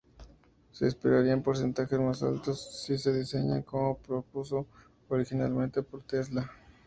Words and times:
Se 0.71 0.87
esperarían 0.87 1.43
porcentajes 1.43 1.99
más 1.99 2.23
altos 2.23 2.83
si 2.85 2.97
se 2.97 3.13
diseñan 3.13 3.61
como 3.61 3.97
se 4.01 4.07
propuso 4.07 4.65
originalmente 5.09 5.83
por 5.83 6.01
Tesla. 6.01 6.49